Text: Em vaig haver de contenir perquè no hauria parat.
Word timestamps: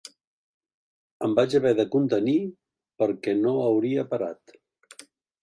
Em 1.27 1.35
vaig 1.39 1.53
haver 1.59 1.73
de 1.81 1.85
contenir 1.97 2.33
perquè 3.03 3.37
no 3.43 3.53
hauria 3.67 4.09
parat. 4.17 4.57